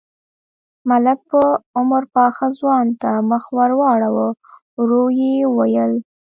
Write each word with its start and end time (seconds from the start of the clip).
ملک 0.89 1.19
په 1.31 1.41
عمر 1.77 2.03
پاخه 2.15 2.47
ځوان 2.59 2.87
ته 3.01 3.09
مخ 3.29 3.43
ور 3.57 3.71
واړاوه، 3.79 4.27
ورو 4.77 5.03
يې 5.19 5.33
وويل: 5.49 5.93